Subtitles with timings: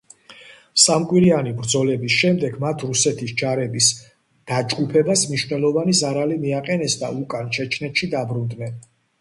[0.83, 3.91] სამკვირიანი ბრძოლების შემდეგ, მათ რუსეთის ჯარების
[4.53, 8.79] დაჯგუფებას მნიშვნელოვანი ზარალი მიაყენეს და უკან, ჩეჩნეთში დაბრუნდნენ.